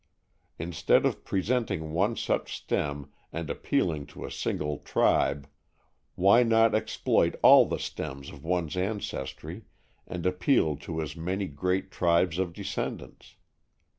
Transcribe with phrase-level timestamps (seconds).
[0.57, 5.47] Instead of presenting one such stem and appealing to a single tribe,
[6.15, 9.61] why not exploit all the stems of one's ancestry
[10.07, 13.35] and appeal to as many great tribes of descendants?